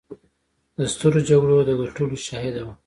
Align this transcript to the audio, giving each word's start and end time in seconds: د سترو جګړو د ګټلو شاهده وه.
د 0.77 0.79
سترو 0.93 1.19
جګړو 1.29 1.57
د 1.67 1.71
ګټلو 1.81 2.17
شاهده 2.27 2.61
وه. 2.65 2.73